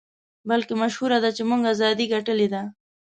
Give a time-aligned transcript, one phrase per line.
[0.49, 2.63] بلکې مشهوره ده چې موږ ازادۍ ګټلې دي.